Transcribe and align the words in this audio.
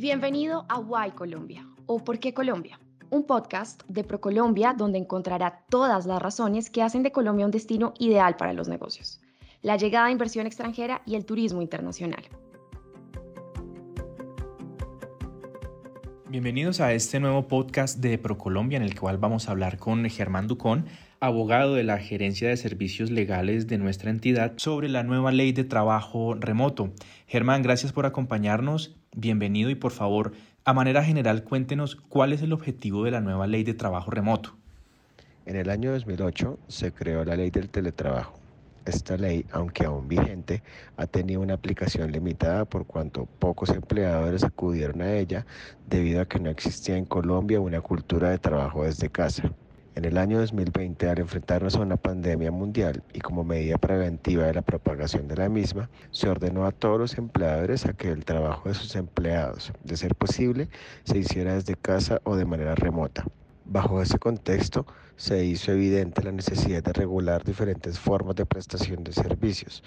Bienvenido 0.00 0.64
a 0.70 0.78
Why 0.78 1.10
Colombia 1.10 1.66
o 1.84 2.02
¿Por 2.02 2.18
qué 2.20 2.32
Colombia? 2.32 2.80
Un 3.10 3.26
podcast 3.26 3.82
de 3.86 4.02
ProColombia 4.02 4.72
donde 4.72 4.96
encontrará 4.96 5.66
todas 5.68 6.06
las 6.06 6.22
razones 6.22 6.70
que 6.70 6.80
hacen 6.80 7.02
de 7.02 7.12
Colombia 7.12 7.44
un 7.44 7.50
destino 7.50 7.92
ideal 7.98 8.34
para 8.36 8.54
los 8.54 8.66
negocios, 8.66 9.20
la 9.60 9.76
llegada 9.76 10.06
de 10.06 10.12
inversión 10.12 10.46
extranjera 10.46 11.02
y 11.04 11.16
el 11.16 11.26
turismo 11.26 11.60
internacional. 11.60 12.24
Bienvenidos 16.30 16.80
a 16.80 16.94
este 16.94 17.20
nuevo 17.20 17.46
podcast 17.46 17.98
de 17.98 18.16
ProColombia 18.16 18.78
en 18.78 18.84
el 18.84 18.98
cual 18.98 19.18
vamos 19.18 19.48
a 19.48 19.50
hablar 19.50 19.76
con 19.76 20.08
Germán 20.08 20.46
Ducón, 20.46 20.86
abogado 21.20 21.74
de 21.74 21.84
la 21.84 21.98
Gerencia 21.98 22.48
de 22.48 22.56
Servicios 22.56 23.10
Legales 23.10 23.66
de 23.66 23.76
nuestra 23.76 24.10
entidad, 24.10 24.54
sobre 24.56 24.88
la 24.88 25.02
nueva 25.02 25.32
ley 25.32 25.52
de 25.52 25.64
trabajo 25.64 26.34
remoto. 26.34 26.92
Germán, 27.26 27.62
gracias 27.62 27.92
por 27.92 28.06
acompañarnos, 28.06 28.96
bienvenido 29.14 29.68
y 29.68 29.74
por 29.74 29.92
favor, 29.92 30.32
a 30.64 30.72
manera 30.72 31.04
general, 31.04 31.44
cuéntenos 31.44 31.94
cuál 31.94 32.32
es 32.32 32.40
el 32.40 32.54
objetivo 32.54 33.04
de 33.04 33.10
la 33.10 33.20
nueva 33.20 33.46
ley 33.46 33.64
de 33.64 33.74
trabajo 33.74 34.10
remoto. 34.10 34.56
En 35.44 35.56
el 35.56 35.68
año 35.68 35.92
2008 35.92 36.58
se 36.68 36.92
creó 36.92 37.24
la 37.24 37.36
ley 37.36 37.50
del 37.50 37.68
teletrabajo 37.68 38.40
esta 38.90 39.16
ley, 39.16 39.44
aunque 39.52 39.84
aún 39.84 40.08
vigente, 40.08 40.62
ha 40.96 41.06
tenido 41.06 41.40
una 41.40 41.54
aplicación 41.54 42.10
limitada 42.12 42.64
por 42.64 42.86
cuanto 42.86 43.26
pocos 43.26 43.70
empleadores 43.70 44.44
acudieron 44.44 45.02
a 45.02 45.12
ella 45.12 45.46
debido 45.88 46.20
a 46.20 46.26
que 46.26 46.40
no 46.40 46.50
existía 46.50 46.96
en 46.96 47.04
Colombia 47.04 47.60
una 47.60 47.80
cultura 47.80 48.30
de 48.30 48.38
trabajo 48.38 48.84
desde 48.84 49.10
casa. 49.10 49.52
En 49.96 50.04
el 50.04 50.18
año 50.18 50.38
2020, 50.38 51.08
al 51.08 51.18
enfrentarnos 51.18 51.74
a 51.74 51.80
una 51.80 51.96
pandemia 51.96 52.52
mundial 52.52 53.02
y 53.12 53.18
como 53.18 53.42
medida 53.42 53.76
preventiva 53.76 54.44
de 54.44 54.54
la 54.54 54.62
propagación 54.62 55.26
de 55.26 55.34
la 55.34 55.48
misma, 55.48 55.90
se 56.12 56.28
ordenó 56.28 56.64
a 56.64 56.70
todos 56.70 56.96
los 57.00 57.18
empleadores 57.18 57.84
a 57.86 57.92
que 57.92 58.08
el 58.08 58.24
trabajo 58.24 58.68
de 58.68 58.76
sus 58.76 58.94
empleados, 58.94 59.72
de 59.82 59.96
ser 59.96 60.14
posible, 60.14 60.68
se 61.02 61.18
hiciera 61.18 61.54
desde 61.54 61.74
casa 61.74 62.20
o 62.22 62.36
de 62.36 62.44
manera 62.44 62.76
remota. 62.76 63.24
Bajo 63.64 64.00
ese 64.00 64.20
contexto, 64.20 64.86
se 65.16 65.44
hizo 65.44 65.72
evidente 65.72 66.22
la 66.22 66.30
necesidad 66.30 66.84
de 66.84 66.92
regular 66.92 67.42
diferentes 67.42 67.98
formas 67.98 68.36
de 68.36 68.46
prestación 68.46 69.02
de 69.02 69.12
servicios, 69.12 69.82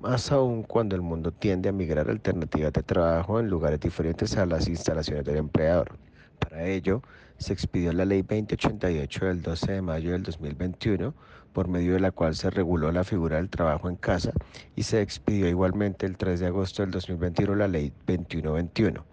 más 0.00 0.32
aún 0.32 0.62
cuando 0.62 0.96
el 0.96 1.02
mundo 1.02 1.30
tiende 1.30 1.68
a 1.68 1.72
migrar 1.72 2.08
alternativas 2.08 2.72
de 2.72 2.82
trabajo 2.82 3.38
en 3.38 3.50
lugares 3.50 3.80
diferentes 3.80 4.34
a 4.38 4.46
las 4.46 4.66
instalaciones 4.66 5.26
del 5.26 5.36
empleador. 5.36 5.98
Para 6.42 6.66
ello, 6.66 7.02
se 7.38 7.52
expidió 7.52 7.92
la 7.92 8.04
Ley 8.04 8.22
2088 8.22 9.26
del 9.26 9.42
12 9.42 9.72
de 9.72 9.82
mayo 9.82 10.10
del 10.10 10.24
2021, 10.24 11.14
por 11.52 11.68
medio 11.68 11.94
de 11.94 12.00
la 12.00 12.10
cual 12.10 12.34
se 12.34 12.50
reguló 12.50 12.90
la 12.90 13.04
figura 13.04 13.36
del 13.36 13.48
trabajo 13.48 13.88
en 13.88 13.94
casa, 13.94 14.32
y 14.74 14.82
se 14.82 15.00
expidió 15.00 15.48
igualmente 15.48 16.04
el 16.04 16.16
3 16.16 16.40
de 16.40 16.46
agosto 16.46 16.82
del 16.82 16.90
2021 16.90 17.54
la 17.54 17.68
Ley 17.68 17.92
2121, 18.06 19.04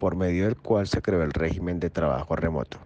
por 0.00 0.16
medio 0.16 0.46
del 0.46 0.56
cual 0.56 0.88
se 0.88 1.00
creó 1.00 1.22
el 1.22 1.32
régimen 1.32 1.78
de 1.78 1.90
trabajo 1.90 2.34
remoto. 2.34 2.78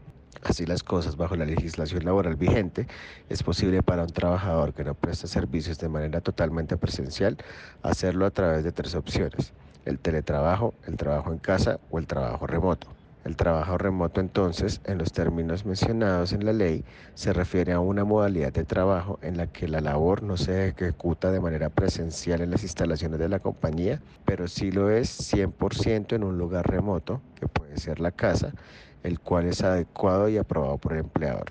Así 0.43 0.67
las 0.67 0.83
cosas, 0.83 1.17
bajo 1.17 1.35
la 1.35 1.47
legislación 1.47 2.05
laboral 2.05 2.37
vigente, 2.37 2.87
es 3.31 3.43
posible 3.43 3.83
para 3.83 4.03
un 4.03 4.11
trabajador 4.11 4.75
que 4.75 4.85
no 4.85 4.95
presta 4.95 5.27
servicios 5.27 5.79
de 5.79 5.89
manera 5.89 6.21
totalmente 6.21 6.77
presencial 6.77 7.39
hacerlo 7.83 8.27
a 8.27 8.31
través 8.31 8.65
de 8.65 8.71
tres 8.71 8.95
opciones, 8.95 9.55
el 9.87 9.99
teletrabajo, 9.99 10.75
el 10.87 10.97
trabajo 10.97 11.33
en 11.33 11.39
casa 11.39 11.81
o 11.91 11.99
el 11.99 12.07
trabajo 12.07 12.47
remoto. 12.47 12.98
El 13.29 13.37
trabajo 13.37 13.77
remoto 13.77 14.23
entonces, 14.23 14.81
en 14.85 14.97
los 14.97 15.13
términos 15.13 15.67
mencionados 15.67 16.33
en 16.33 16.47
la 16.47 16.55
ley, 16.55 16.83
se 17.13 17.35
refiere 17.35 17.75
a 17.75 17.79
una 17.79 18.03
modalidad 18.03 18.55
de 18.55 18.65
trabajo 18.65 19.19
en 19.21 19.37
la 19.37 19.47
que 19.47 19.69
la 19.69 19.83
labor 19.83 20.23
no 20.23 20.39
se 20.39 20.69
ejecuta 20.69 21.31
de 21.31 21.39
manera 21.39 21.69
presencial 21.69 22.41
en 22.41 22.51
las 22.51 22.63
instalaciones 22.63 23.19
de 23.19 23.29
la 23.29 23.39
compañía, 23.39 24.01
pero 24.25 24.49
sí 24.49 24.73
lo 24.73 24.89
es 24.89 25.31
100% 25.31 26.17
en 26.17 26.25
un 26.25 26.39
lugar 26.39 26.71
remoto, 26.71 27.21
que 27.35 27.47
puede 27.47 27.77
ser 27.77 28.01
la 28.01 28.13
casa, 28.13 28.55
el 29.03 29.21
cual 29.21 29.45
es 29.45 29.63
adecuado 29.63 30.31
y 30.31 30.39
aprobado 30.39 30.79
por 30.79 30.95
el 30.95 31.01
empleador. 31.01 31.51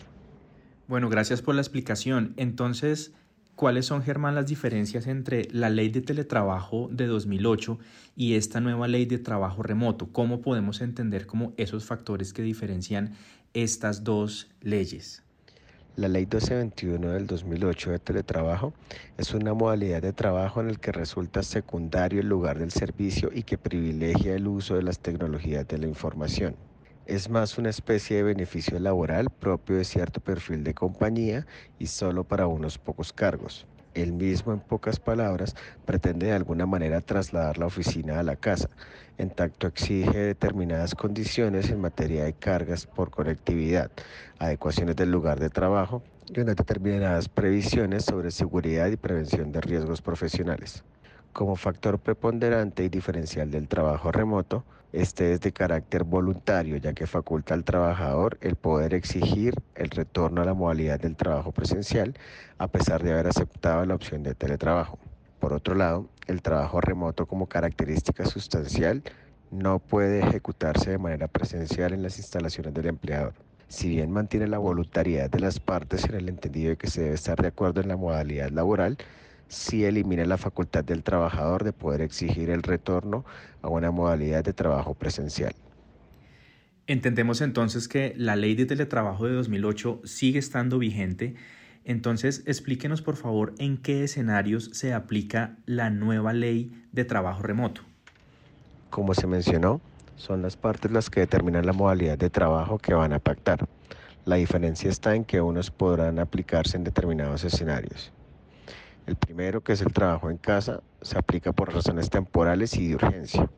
Bueno, 0.87 1.09
gracias 1.09 1.43
por 1.43 1.53
la 1.53 1.61
explicación. 1.61 2.33
Entonces, 2.37 3.13
¿cuáles 3.57 3.87
son, 3.87 4.03
Germán, 4.03 4.35
las 4.35 4.45
diferencias 4.45 5.07
entre 5.07 5.49
la 5.51 5.69
ley 5.69 5.89
de 5.89 6.01
teletrabajo 6.01 6.87
de 6.91 7.07
2008 7.07 7.79
y 8.15 8.35
esta 8.35 8.61
nueva 8.61 8.87
ley 8.87 9.05
de 9.05 9.17
trabajo 9.17 9.63
remoto? 9.63 10.07
¿Cómo 10.13 10.39
podemos 10.39 10.79
entender 10.79 11.25
como 11.25 11.51
esos 11.57 11.83
factores 11.83 12.31
que 12.31 12.43
diferencian 12.43 13.15
estas 13.53 14.05
dos 14.05 14.47
leyes? 14.61 15.23
La 15.95 16.07
ley 16.07 16.25
1221 16.25 17.09
del 17.09 17.25
2008 17.25 17.91
de 17.91 17.99
teletrabajo 17.99 18.73
es 19.17 19.33
una 19.33 19.55
modalidad 19.55 20.03
de 20.03 20.13
trabajo 20.13 20.61
en 20.61 20.69
el 20.69 20.79
que 20.79 20.91
resulta 20.91 21.41
secundario 21.41 22.21
el 22.21 22.29
lugar 22.29 22.59
del 22.59 22.69
servicio 22.71 23.31
y 23.33 23.41
que 23.41 23.57
privilegia 23.57 24.35
el 24.35 24.47
uso 24.47 24.75
de 24.75 24.83
las 24.83 24.99
tecnologías 24.99 25.67
de 25.67 25.79
la 25.79 25.87
información 25.87 26.55
es 27.07 27.29
más 27.29 27.57
una 27.57 27.69
especie 27.69 28.17
de 28.17 28.23
beneficio 28.23 28.79
laboral 28.79 29.29
propio 29.29 29.77
de 29.77 29.85
cierto 29.85 30.19
perfil 30.19 30.63
de 30.63 30.73
compañía 30.73 31.47
y 31.79 31.87
solo 31.87 32.25
para 32.25 32.47
unos 32.47 32.77
pocos 32.77 33.13
cargos. 33.13 33.65
El 33.93 34.11
mismo, 34.13 34.53
en 34.53 34.59
pocas 34.59 34.99
palabras, 34.99 35.55
pretende 35.85 36.27
de 36.27 36.33
alguna 36.33 36.65
manera 36.65 37.01
trasladar 37.01 37.57
la 37.57 37.65
oficina 37.65 38.19
a 38.19 38.23
la 38.23 38.35
casa, 38.35 38.69
en 39.17 39.31
tanto 39.31 39.67
exige 39.67 40.19
determinadas 40.19 40.95
condiciones 40.95 41.69
en 41.71 41.79
materia 41.79 42.25
de 42.25 42.33
cargas 42.33 42.85
por 42.85 43.09
conectividad, 43.09 43.89
adecuaciones 44.37 44.97
del 44.97 45.09
lugar 45.09 45.39
de 45.39 45.49
trabajo 45.49 46.03
y 46.27 46.41
unas 46.41 46.57
determinadas 46.57 47.29
previsiones 47.29 48.03
sobre 48.05 48.31
seguridad 48.31 48.87
y 48.87 48.97
prevención 48.97 49.51
de 49.51 49.61
riesgos 49.61 50.01
profesionales. 50.01 50.83
Como 51.37 51.55
factor 51.55 51.99
preponderante 51.99 52.83
y 52.83 52.89
diferencial 52.89 53.51
del 53.51 53.67
trabajo 53.67 54.11
remoto, 54.11 54.65
este 54.91 55.33
es 55.33 55.39
de 55.39 55.51
carácter 55.51 56.03
voluntario, 56.03 56.77
ya 56.77 56.93
que 56.93 57.05
faculta 57.05 57.53
al 57.53 57.63
trabajador 57.63 58.39
el 58.41 58.55
poder 58.55 58.95
exigir 58.95 59.53
el 59.75 59.91
retorno 59.91 60.41
a 60.41 60.45
la 60.45 60.55
modalidad 60.55 60.99
del 60.99 61.15
trabajo 61.15 61.51
presencial, 61.51 62.15
a 62.57 62.67
pesar 62.69 63.03
de 63.03 63.13
haber 63.13 63.27
aceptado 63.27 63.85
la 63.85 63.93
opción 63.93 64.23
de 64.23 64.33
teletrabajo. 64.33 64.97
Por 65.39 65.53
otro 65.53 65.75
lado, 65.75 66.09
el 66.25 66.41
trabajo 66.41 66.81
remoto 66.81 67.27
como 67.27 67.45
característica 67.45 68.25
sustancial 68.25 69.03
no 69.51 69.77
puede 69.77 70.21
ejecutarse 70.21 70.89
de 70.89 70.97
manera 70.97 71.27
presencial 71.27 71.93
en 71.93 72.01
las 72.01 72.17
instalaciones 72.17 72.73
del 72.73 72.87
empleador. 72.87 73.35
Si 73.67 73.89
bien 73.89 74.09
mantiene 74.09 74.47
la 74.47 74.57
voluntariedad 74.57 75.29
de 75.29 75.41
las 75.41 75.59
partes 75.59 76.05
en 76.05 76.15
el 76.15 76.29
entendido 76.29 76.71
de 76.71 76.77
que 76.77 76.87
se 76.87 77.01
debe 77.01 77.13
estar 77.13 77.39
de 77.39 77.49
acuerdo 77.49 77.79
en 77.79 77.89
la 77.89 77.95
modalidad 77.95 78.49
laboral, 78.49 78.97
sí 79.47 79.85
elimina 79.85 80.25
la 80.25 80.37
facultad 80.37 80.83
del 80.83 81.03
trabajador 81.03 81.63
de 81.63 81.73
poder 81.73 82.01
exigir 82.01 82.49
el 82.49 82.63
retorno 82.63 83.25
a 83.61 83.69
una 83.69 83.91
modalidad 83.91 84.43
de 84.43 84.53
trabajo 84.53 84.93
presencial. 84.93 85.53
Entendemos 86.87 87.41
entonces 87.41 87.87
que 87.87 88.13
la 88.15 88.35
ley 88.35 88.55
de 88.55 88.65
teletrabajo 88.65 89.27
de 89.27 89.33
2008 89.33 90.01
sigue 90.05 90.39
estando 90.39 90.79
vigente. 90.79 91.35
Entonces, 91.83 92.43
explíquenos 92.45 93.01
por 93.01 93.17
favor 93.17 93.53
en 93.59 93.77
qué 93.77 94.03
escenarios 94.03 94.69
se 94.73 94.93
aplica 94.93 95.57
la 95.65 95.89
nueva 95.89 96.33
ley 96.33 96.71
de 96.91 97.03
trabajo 97.03 97.43
remoto. 97.43 97.81
Como 98.89 99.13
se 99.13 99.27
mencionó, 99.27 99.81
son 100.15 100.41
las 100.41 100.55
partes 100.55 100.91
las 100.91 101.09
que 101.09 101.19
determinan 101.21 101.65
la 101.65 101.73
modalidad 101.73 102.17
de 102.17 102.29
trabajo 102.29 102.77
que 102.77 102.93
van 102.93 103.13
a 103.13 103.19
pactar. 103.19 103.67
La 104.25 104.37
diferencia 104.37 104.89
está 104.89 105.15
en 105.15 105.25
que 105.25 105.41
unos 105.41 105.71
podrán 105.71 106.19
aplicarse 106.19 106.77
en 106.77 106.83
determinados 106.83 107.43
escenarios. 107.43 108.11
El 109.07 109.15
primero, 109.15 109.61
que 109.61 109.71
es 109.71 109.81
el 109.81 109.93
trabajo 109.93 110.29
en 110.29 110.35
casa, 110.37 110.81
se 111.01 111.17
aplica 111.17 111.53
por 111.53 111.73
razones 111.73 112.09
temporales 112.09 112.75
y 112.75 112.89
de 112.89 112.95
urgencia. 112.95 113.49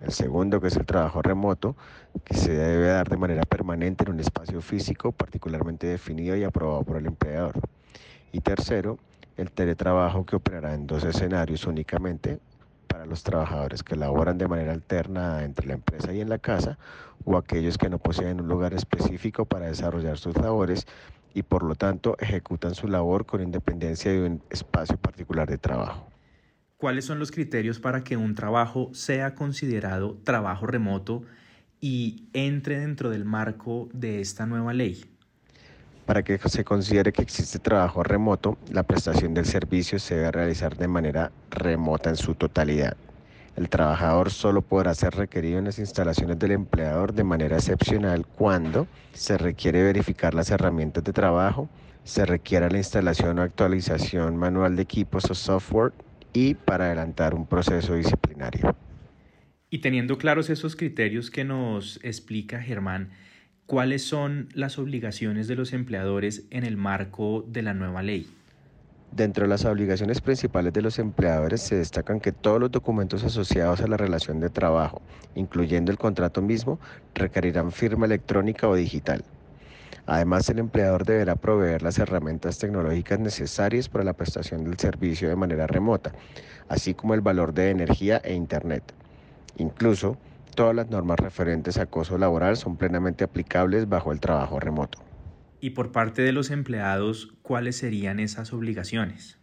El 0.00 0.12
segundo, 0.12 0.62
que 0.62 0.68
es 0.68 0.76
el 0.76 0.86
trabajo 0.86 1.20
remoto, 1.20 1.76
que 2.24 2.34
se 2.34 2.52
debe 2.52 2.86
dar 2.86 3.06
de 3.10 3.18
manera 3.18 3.42
permanente 3.42 4.04
en 4.04 4.12
un 4.12 4.20
espacio 4.20 4.62
físico 4.62 5.12
particularmente 5.12 5.86
definido 5.86 6.36
y 6.36 6.44
aprobado 6.44 6.84
por 6.84 6.96
el 6.96 7.04
empleador. 7.04 7.60
Y 8.32 8.40
tercero, 8.40 8.98
el 9.36 9.50
teletrabajo 9.50 10.24
que 10.24 10.36
operará 10.36 10.72
en 10.72 10.86
dos 10.86 11.04
escenarios 11.04 11.66
únicamente 11.66 12.38
para 12.86 13.04
los 13.04 13.22
trabajadores 13.22 13.82
que 13.82 13.94
laboran 13.94 14.38
de 14.38 14.48
manera 14.48 14.72
alterna 14.72 15.44
entre 15.44 15.66
la 15.66 15.74
empresa 15.74 16.14
y 16.14 16.22
en 16.22 16.30
la 16.30 16.38
casa 16.38 16.78
o 17.26 17.36
aquellos 17.36 17.76
que 17.76 17.90
no 17.90 17.98
poseen 17.98 18.40
un 18.40 18.48
lugar 18.48 18.72
específico 18.72 19.44
para 19.44 19.66
desarrollar 19.66 20.16
sus 20.16 20.34
labores 20.38 20.86
y 21.34 21.42
por 21.42 21.62
lo 21.62 21.74
tanto 21.74 22.16
ejecutan 22.18 22.74
su 22.74 22.88
labor 22.88 23.26
con 23.26 23.42
independencia 23.42 24.10
de 24.12 24.24
un 24.24 24.42
espacio 24.50 24.96
particular 24.96 25.48
de 25.48 25.58
trabajo. 25.58 26.08
¿Cuáles 26.76 27.04
son 27.04 27.18
los 27.18 27.30
criterios 27.30 27.78
para 27.78 28.02
que 28.02 28.16
un 28.16 28.34
trabajo 28.34 28.90
sea 28.92 29.34
considerado 29.34 30.18
trabajo 30.24 30.66
remoto 30.66 31.22
y 31.80 32.28
entre 32.32 32.80
dentro 32.80 33.10
del 33.10 33.24
marco 33.24 33.88
de 33.92 34.20
esta 34.20 34.46
nueva 34.46 34.72
ley? 34.72 35.04
Para 36.06 36.24
que 36.24 36.38
se 36.38 36.64
considere 36.64 37.12
que 37.12 37.22
existe 37.22 37.60
trabajo 37.60 38.02
remoto, 38.02 38.58
la 38.70 38.82
prestación 38.82 39.34
del 39.34 39.46
servicio 39.46 40.00
se 40.00 40.16
debe 40.16 40.32
realizar 40.32 40.76
de 40.76 40.88
manera 40.88 41.30
remota 41.50 42.10
en 42.10 42.16
su 42.16 42.34
totalidad. 42.34 42.96
El 43.56 43.68
trabajador 43.68 44.30
solo 44.30 44.62
podrá 44.62 44.94
ser 44.94 45.14
requerido 45.14 45.58
en 45.58 45.66
las 45.66 45.78
instalaciones 45.78 46.38
del 46.38 46.52
empleador 46.52 47.12
de 47.12 47.22
manera 47.22 47.56
excepcional 47.56 48.26
cuando 48.26 48.86
se 49.12 49.36
requiere 49.36 49.82
verificar 49.82 50.32
las 50.32 50.50
herramientas 50.50 51.04
de 51.04 51.12
trabajo, 51.12 51.68
se 52.02 52.24
requiera 52.24 52.70
la 52.70 52.78
instalación 52.78 53.38
o 53.38 53.42
actualización 53.42 54.36
manual 54.36 54.74
de 54.74 54.82
equipos 54.82 55.30
o 55.30 55.34
software 55.34 55.92
y 56.32 56.54
para 56.54 56.86
adelantar 56.86 57.34
un 57.34 57.46
proceso 57.46 57.94
disciplinario. 57.94 58.74
Y 59.68 59.78
teniendo 59.78 60.18
claros 60.18 60.50
esos 60.50 60.74
criterios 60.74 61.30
que 61.30 61.44
nos 61.44 62.00
explica 62.02 62.60
Germán, 62.60 63.10
¿cuáles 63.66 64.02
son 64.02 64.48
las 64.54 64.78
obligaciones 64.78 65.46
de 65.46 65.56
los 65.56 65.72
empleadores 65.72 66.46
en 66.50 66.64
el 66.64 66.76
marco 66.76 67.44
de 67.46 67.62
la 67.62 67.74
nueva 67.74 68.02
ley? 68.02 68.28
Dentro 69.12 69.44
de 69.44 69.50
las 69.50 69.66
obligaciones 69.66 70.22
principales 70.22 70.72
de 70.72 70.80
los 70.80 70.98
empleadores 70.98 71.60
se 71.60 71.76
destacan 71.76 72.18
que 72.18 72.32
todos 72.32 72.58
los 72.58 72.70
documentos 72.70 73.22
asociados 73.22 73.82
a 73.82 73.86
la 73.86 73.98
relación 73.98 74.40
de 74.40 74.48
trabajo, 74.48 75.02
incluyendo 75.34 75.92
el 75.92 75.98
contrato 75.98 76.40
mismo, 76.40 76.80
requerirán 77.14 77.72
firma 77.72 78.06
electrónica 78.06 78.68
o 78.68 78.74
digital. 78.74 79.22
Además, 80.06 80.48
el 80.48 80.60
empleador 80.60 81.04
deberá 81.04 81.36
proveer 81.36 81.82
las 81.82 81.98
herramientas 81.98 82.58
tecnológicas 82.58 83.18
necesarias 83.18 83.90
para 83.90 84.02
la 84.02 84.14
prestación 84.14 84.64
del 84.64 84.78
servicio 84.78 85.28
de 85.28 85.36
manera 85.36 85.66
remota, 85.66 86.14
así 86.68 86.94
como 86.94 87.12
el 87.12 87.20
valor 87.20 87.52
de 87.52 87.68
energía 87.68 88.16
e 88.24 88.32
Internet. 88.32 88.94
Incluso, 89.58 90.16
todas 90.54 90.74
las 90.74 90.88
normas 90.88 91.20
referentes 91.20 91.76
a 91.76 91.82
acoso 91.82 92.16
laboral 92.16 92.56
son 92.56 92.78
plenamente 92.78 93.24
aplicables 93.24 93.86
bajo 93.90 94.10
el 94.10 94.20
trabajo 94.20 94.58
remoto. 94.58 95.11
Y 95.64 95.70
por 95.70 95.92
parte 95.92 96.22
de 96.22 96.32
los 96.32 96.50
empleados, 96.50 97.34
¿cuáles 97.42 97.76
serían 97.76 98.18
esas 98.18 98.52
obligaciones? 98.52 99.38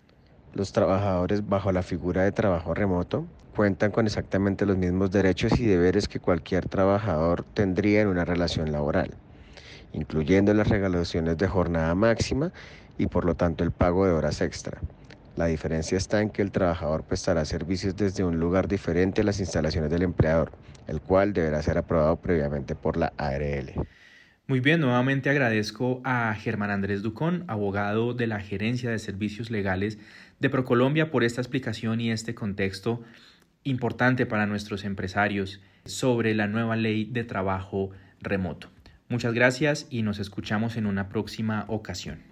Los 0.53 0.73
trabajadores 0.73 1.47
bajo 1.47 1.71
la 1.71 1.81
figura 1.81 2.23
de 2.23 2.33
trabajo 2.33 2.73
remoto 2.73 3.25
cuentan 3.55 3.91
con 3.91 4.05
exactamente 4.05 4.65
los 4.65 4.75
mismos 4.75 5.11
derechos 5.11 5.57
y 5.57 5.65
deberes 5.65 6.09
que 6.09 6.19
cualquier 6.19 6.67
trabajador 6.67 7.45
tendría 7.53 8.01
en 8.01 8.09
una 8.09 8.25
relación 8.25 8.73
laboral, 8.73 9.13
incluyendo 9.93 10.53
las 10.53 10.67
regulaciones 10.67 11.37
de 11.37 11.47
jornada 11.47 11.95
máxima 11.95 12.51
y 12.97 13.07
por 13.07 13.23
lo 13.23 13.35
tanto 13.35 13.63
el 13.63 13.71
pago 13.71 14.05
de 14.05 14.11
horas 14.11 14.41
extra. 14.41 14.81
La 15.37 15.45
diferencia 15.45 15.97
está 15.97 16.19
en 16.19 16.31
que 16.31 16.41
el 16.41 16.51
trabajador 16.51 17.05
prestará 17.05 17.45
servicios 17.45 17.95
desde 17.95 18.25
un 18.25 18.41
lugar 18.41 18.67
diferente 18.67 19.21
a 19.21 19.23
las 19.23 19.39
instalaciones 19.39 19.89
del 19.89 20.01
empleador, 20.01 20.51
el 20.85 20.99
cual 20.99 21.31
deberá 21.31 21.61
ser 21.61 21.77
aprobado 21.77 22.17
previamente 22.17 22.75
por 22.75 22.97
la 22.97 23.13
ARL. 23.15 23.71
Muy 24.49 24.61
bien, 24.61 24.79
nuevamente 24.79 25.29
agradezco 25.29 26.01
a 26.03 26.33
Germán 26.33 26.71
Andrés 26.71 27.03
Ducón, 27.03 27.43
abogado 27.47 28.15
de 28.15 28.25
la 28.25 28.39
Gerencia 28.39 28.89
de 28.89 28.97
Servicios 28.97 29.51
Legales 29.51 29.99
de 30.39 30.49
Procolombia, 30.49 31.11
por 31.11 31.23
esta 31.23 31.39
explicación 31.39 32.01
y 32.01 32.09
este 32.09 32.33
contexto 32.33 33.03
importante 33.63 34.25
para 34.25 34.47
nuestros 34.47 34.85
empresarios 34.85 35.61
sobre 35.85 36.33
la 36.33 36.47
nueva 36.47 36.75
ley 36.77 37.05
de 37.05 37.23
trabajo 37.23 37.91
remoto. 38.21 38.69
Muchas 39.07 39.35
gracias 39.35 39.85
y 39.91 40.01
nos 40.01 40.17
escuchamos 40.17 40.77
en 40.77 40.87
una 40.87 41.09
próxima 41.09 41.65
ocasión. 41.67 42.23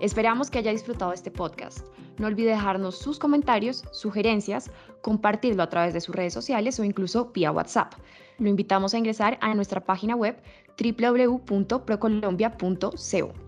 Esperamos 0.00 0.48
que 0.48 0.58
haya 0.58 0.70
disfrutado 0.70 1.12
este 1.12 1.32
podcast. 1.32 1.84
No 2.18 2.28
olvide 2.28 2.50
dejarnos 2.50 3.00
sus 3.00 3.18
comentarios, 3.18 3.82
sugerencias, 3.90 4.70
compartirlo 5.02 5.64
a 5.64 5.68
través 5.68 5.92
de 5.92 6.00
sus 6.00 6.14
redes 6.14 6.34
sociales 6.34 6.78
o 6.78 6.84
incluso 6.84 7.32
vía 7.32 7.50
WhatsApp. 7.50 7.94
Lo 8.38 8.48
invitamos 8.48 8.94
a 8.94 8.98
ingresar 8.98 9.38
a 9.40 9.54
nuestra 9.54 9.84
página 9.84 10.16
web 10.16 10.36
www.procolombia.co. 10.78 13.47